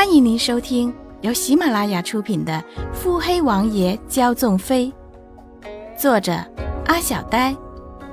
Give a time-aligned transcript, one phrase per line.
[0.00, 2.54] 欢迎您收听由喜马拉雅出品的
[2.94, 4.90] 《腹黑王爷骄纵妃》，
[5.94, 6.32] 作者
[6.86, 7.54] 阿小呆，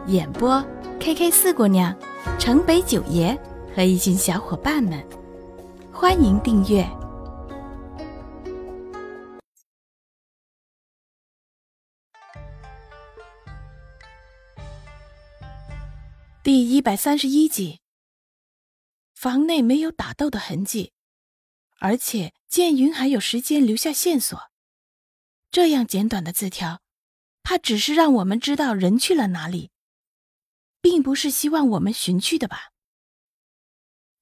[0.07, 0.61] 演播
[0.99, 1.97] K K 四姑娘、
[2.37, 3.33] 城北九爷
[3.73, 5.01] 和一群小伙伴们。
[5.89, 6.85] 欢迎订阅
[16.43, 17.79] 第一百三十一集。
[19.15, 20.91] 房内没有打斗的痕迹。
[21.79, 24.51] 而且剑云还有时间留下线索，
[25.51, 26.81] 这样简短的字条，
[27.43, 29.71] 怕只是让我们知道人去了哪里，
[30.81, 32.71] 并不是希望我们寻去的吧？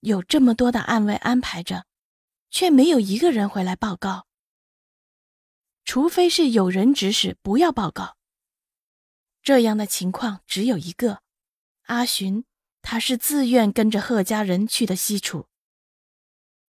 [0.02, 1.86] 有这么多的暗卫安排着，
[2.52, 4.28] 却没有一个人回来报告，
[5.84, 8.18] 除非是有人指使不要报告。
[9.42, 11.22] 这样的情况只有一个：
[11.84, 12.46] 阿寻，
[12.82, 15.48] 他是自愿跟着贺家人去的西楚。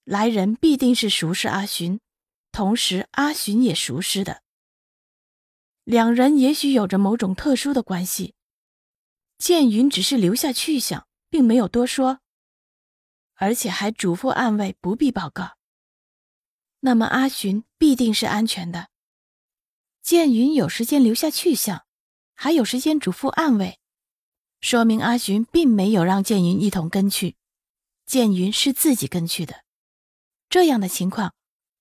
[0.06, 1.98] 来人必定是熟识阿寻，
[2.52, 4.44] 同时阿寻也熟识的。
[5.82, 8.34] 两人也许有着某种特殊的关系。
[9.36, 12.20] 剑云只是留下去向，并没有多说，
[13.34, 15.56] 而且还嘱咐暗卫不必报告。
[16.78, 18.90] 那么阿寻必定是安全的。
[20.02, 21.84] 剑云有时间留下去向，
[22.36, 23.80] 还有时间嘱咐暗卫，
[24.60, 27.34] 说明阿寻并没有让剑云一同跟去，
[28.06, 29.65] 剑云是自己跟去的。
[30.56, 31.34] 这样的情况，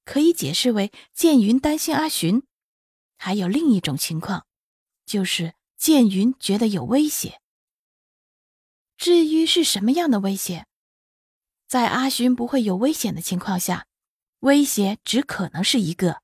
[0.03, 2.41] 可以解释为剑云担心阿寻；
[3.15, 4.45] 还有另一种情况，
[5.05, 7.39] 就是剑云觉得有威胁。
[8.97, 10.67] 至于是什么样的威胁，
[11.65, 13.87] 在阿寻不会有危险的情况下，
[14.39, 16.21] 威胁只可能是一个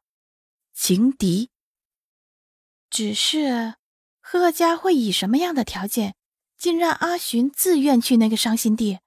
[0.74, 1.52] 情敌。
[2.90, 3.76] 只是
[4.20, 6.18] 贺家会以什么样的条件，
[6.58, 9.00] 竟让阿寻自愿去那个伤心地？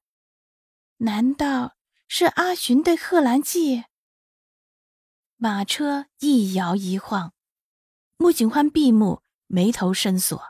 [0.96, 1.73] 难道？
[2.16, 3.86] 是阿寻对贺兰记。
[5.34, 7.32] 马车一摇一晃，
[8.18, 10.40] 穆景欢闭目，眉头深锁。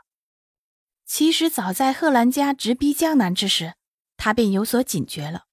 [1.07, 3.73] 其实早在贺兰家直逼江南之时，
[4.15, 5.45] 他便有所警觉了。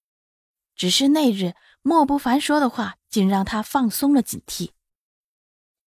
[0.77, 4.73] 只是那日莫不凡说的话，竟让他放松了警惕。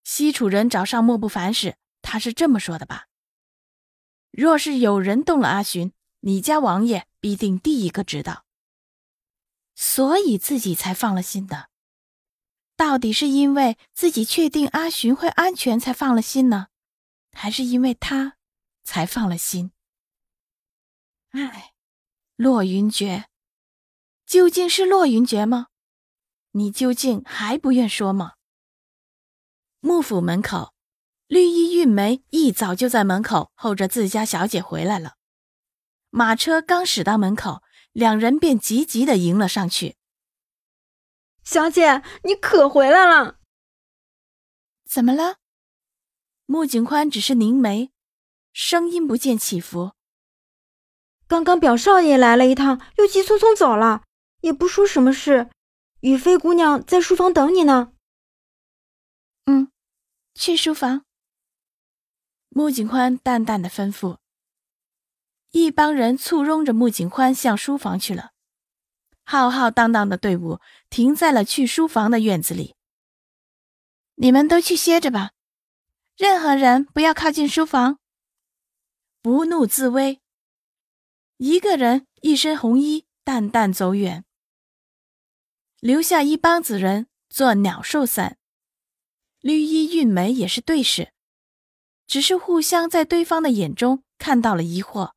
[0.03, 3.05] 西楚人找上莫不凡时，他是这么说的吧
[4.33, 8.44] ：“若是有人动了阿寻，你家王爷必定第一个知道。”
[9.75, 11.69] 所以自己才放了心的，
[12.77, 16.67] 到底是因为自己确定阿寻会安全才放了心呢，
[17.33, 18.37] 还是因为他
[18.83, 19.71] 才放了心？
[21.31, 21.73] 唉，
[22.37, 23.25] 洛云珏，
[24.25, 25.67] 究竟是洛云珏吗？
[26.51, 28.35] 你究竟还不愿说吗？
[29.81, 30.73] 幕府门口，
[31.27, 35.17] 绿衣玉梅一早就在门口候着自家小姐回来了，
[36.09, 37.61] 马车刚驶到门口。
[37.95, 39.95] 两人便急急的迎了上去。
[41.45, 43.39] 小姐，你可回来了？
[44.83, 45.37] 怎么了？
[46.45, 47.93] 穆景宽只是凝眉，
[48.51, 49.93] 声音不见起伏。
[51.25, 54.03] 刚刚表少爷来了一趟，又急匆匆走了，
[54.41, 55.49] 也不说什么事。
[56.01, 57.93] 雨飞姑娘在书房等你呢。
[59.45, 59.71] 嗯，
[60.33, 61.05] 去书房。
[62.49, 64.17] 穆景宽淡淡的吩咐。
[65.55, 68.31] 一帮人簇拥着穆景欢向书房去了，
[69.23, 72.75] 浩浩荡荡的队伍停在了去书房的院子里。
[74.15, 75.31] 你们都去歇着吧，
[76.17, 77.99] 任何人不要靠近书房。
[79.21, 80.19] 不怒自威。
[81.37, 84.25] 一个人一身红衣，淡淡走远，
[85.79, 88.37] 留下一帮子人做鸟兽散。
[89.39, 91.13] 绿衣韵梅也是对视，
[92.05, 95.14] 只是互相在对方的眼中看到了疑惑。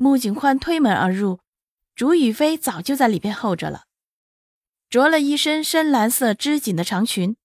[0.00, 1.40] 穆景欢推门而入，
[1.96, 3.86] 竹雨飞早就在里边候着了，
[4.88, 7.36] 着了一身深蓝色织锦的长裙，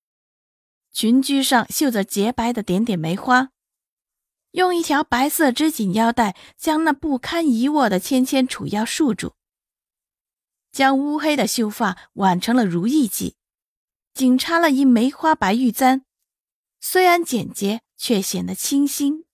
[0.91, 3.49] 裙裾上绣着洁白的点点梅花，
[4.51, 9.33] 用一条白色织锦腰带将那不堪一握的纤纤楚腰束住，
[10.71, 13.33] 将乌黑的秀发挽成了如意髻，
[14.13, 16.05] 仅插了一梅花白玉簪，
[16.79, 19.25] 虽然简洁，却显得清新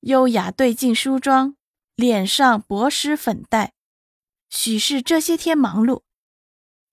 [0.00, 1.54] 优雅，对镜梳妆。
[1.98, 3.74] 脸上薄施粉黛，
[4.48, 6.04] 许是这些天忙碌，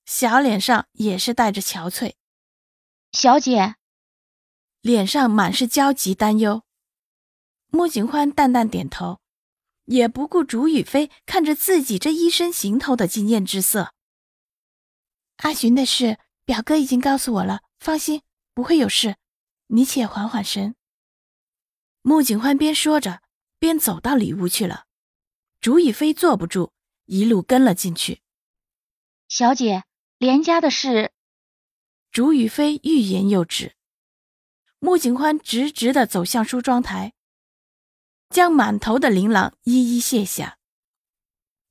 [0.03, 2.15] 小脸上也是带着憔悴。
[3.11, 3.75] 小姐，
[4.81, 6.63] 脸上满是焦急担忧。
[7.67, 9.19] 穆景欢淡淡点头，
[9.83, 13.93] 也不顾竹雨飞看着自己这一身行头的惊艳之色。
[15.37, 18.23] 阿寻的事，表哥已经告诉我了，放心，
[18.55, 19.17] 不会有事，
[19.67, 20.75] 你且缓缓神。
[22.01, 23.21] 穆景欢边说着，
[23.59, 24.84] 边走到里屋去了。
[25.65, 26.69] 竹雨飞坐不住，
[27.05, 28.21] 一路跟了进去。
[29.27, 29.83] 小姐，
[30.19, 31.11] 连家的事。
[32.11, 33.73] 竹雨飞欲言又止。
[34.77, 37.13] 穆景欢直直的走向梳妆台，
[38.29, 40.59] 将满头的琳琅一一卸下。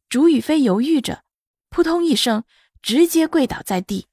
[0.08, 1.22] 竹雨飞犹豫着，
[1.68, 2.42] 扑通一声，
[2.82, 4.08] 直接跪倒在地。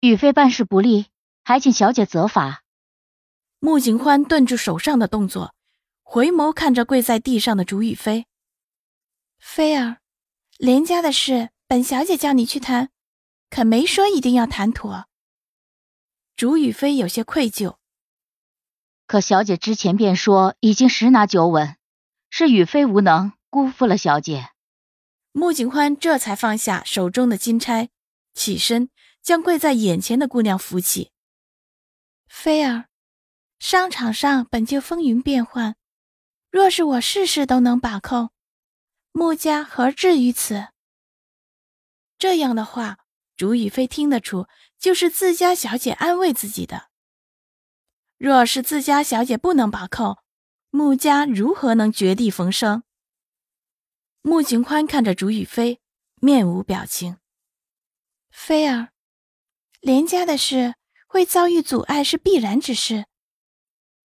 [0.00, 1.06] 雨飞办事不力，
[1.44, 2.64] 还请小姐责罚。
[3.60, 5.54] 穆景欢顿住手上的动作，
[6.02, 8.26] 回眸看着跪在地上的竹雨飞
[9.42, 9.98] ：“飞儿，
[10.56, 12.90] 连家的事，本小姐叫你去谈，
[13.50, 15.08] 可没说一定要谈妥。”
[16.36, 17.76] 竹雨飞有些愧疚。
[19.06, 21.76] 可小姐之前便说已经十拿九稳，
[22.30, 24.52] 是雨飞无能，辜负了小姐。
[25.32, 27.90] 穆景欢这才放下手中的金钗，
[28.32, 28.90] 起身
[29.20, 31.10] 将跪在眼前的姑娘扶起。
[32.28, 32.86] 菲儿，
[33.58, 35.74] 商场上本就风云变幻，
[36.48, 38.30] 若是我事事都能把控，
[39.12, 40.68] 穆家何至于此？
[42.18, 42.98] 这样的话，
[43.36, 44.48] 竹雨飞听得出，
[44.78, 46.88] 就是自家小姐安慰自己的。
[48.16, 50.16] 若是自家小姐不能把控，
[50.70, 52.84] 穆家如何能绝地逢生？
[54.22, 55.80] 穆景宽看着竹雨飞，
[56.16, 57.18] 面无表情。
[58.30, 58.92] 菲儿，
[59.80, 60.76] 连家的事
[61.06, 63.04] 会遭遇阻碍是必然之事。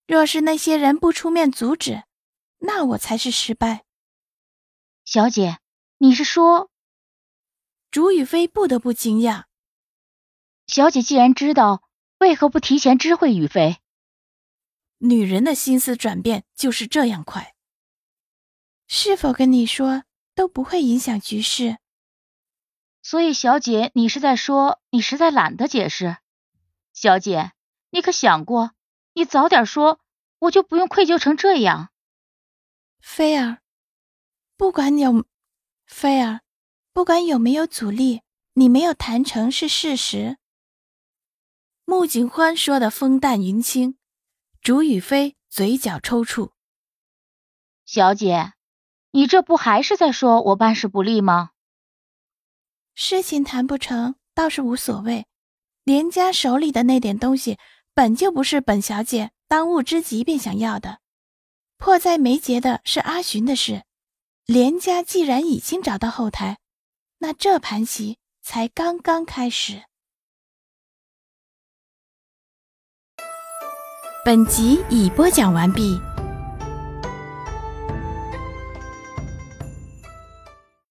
[0.06, 2.04] 若是那些人不出面阻止，
[2.59, 3.87] 那我才是失败。
[5.09, 5.59] 小姐，
[6.00, 6.69] 你是说？
[7.89, 9.45] 竹雨飞不得不惊讶。
[10.68, 11.81] 小姐既然知道，
[12.19, 13.77] 为何不提前知会雨飞？
[14.98, 17.56] 女人的心思转变就是这样快。
[18.86, 20.04] 是否跟你说
[20.36, 21.77] 都不会影响局势？
[23.01, 26.18] 所以，小姐，你是在说你实在懒得解释？
[26.92, 27.54] 小姐，
[27.92, 28.74] 你可想过，
[29.13, 30.01] 你早点说，
[30.39, 31.92] 我就不用愧疚成这样。
[33.00, 33.62] 菲儿，
[34.57, 35.24] 不管有
[35.86, 36.42] 菲儿，
[36.92, 38.24] 不管有没有阻力，
[38.54, 40.38] 你没有谈成是事实。
[41.86, 44.00] 穆景欢说的风淡云轻。
[44.59, 46.50] 竹雨飞嘴角抽搐，
[47.86, 48.54] 小姐，
[49.12, 51.51] 你这不还是在说我办事不力吗？
[52.95, 55.27] 事情谈不成倒是无所谓，
[55.83, 57.59] 连家手里的那点东西
[57.94, 61.00] 本就不是本小姐当务之急便想要的，
[61.77, 63.83] 迫在眉睫的是阿寻的事。
[64.48, 66.58] 连家既然已经找到后台，
[67.18, 69.84] 那这盘棋才刚刚开始。
[74.24, 76.00] 本集已播讲完毕。